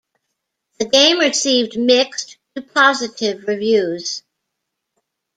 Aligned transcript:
The 0.79 0.85
game 0.89 1.19
received 1.19 1.77
mixed 1.77 2.39
to 2.55 2.63
positive 2.63 3.43
reviews. 3.47 4.23